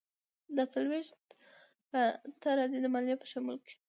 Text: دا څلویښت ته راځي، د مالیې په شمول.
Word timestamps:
دا 0.55 0.63
څلویښت 0.73 1.17
ته 2.41 2.49
راځي، 2.57 2.79
د 2.81 2.85
مالیې 2.93 3.15
په 3.21 3.27
شمول. 3.31 3.57